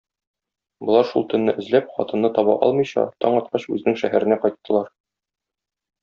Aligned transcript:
Болар 0.89 1.03
шул 1.09 1.25
төнне 1.33 1.53
эзләп, 1.63 1.91
хатынны 1.97 2.31
таба 2.39 2.55
алмыйча, 2.67 3.03
таң 3.25 3.37
аткач 3.41 3.67
үзенең 3.75 3.99
шәһәренә 4.05 4.39
кайттылар. 4.47 4.89